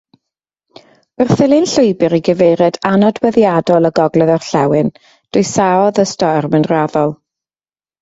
[1.25, 7.19] Wrth ddilyn llwybr i gyfeiriad annodweddiadol y gogledd-orllewin, dwysaodd y storm yn raddol.